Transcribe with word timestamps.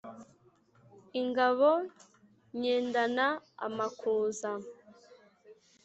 Ingabo 1.21 1.69
nyendana 2.59 3.27
amakuza 3.65 4.51